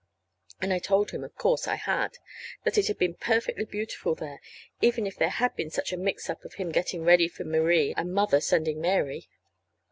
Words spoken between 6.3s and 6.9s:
of him